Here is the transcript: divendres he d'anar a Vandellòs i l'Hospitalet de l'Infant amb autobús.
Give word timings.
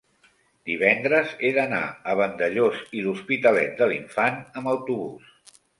divendres 0.69 1.35
he 1.43 1.51
d'anar 1.59 1.83
a 1.91 2.17
Vandellòs 2.23 2.83
i 3.01 3.05
l'Hospitalet 3.05 3.79
de 3.83 3.93
l'Infant 3.95 4.45
amb 4.63 4.77
autobús. 4.79 5.35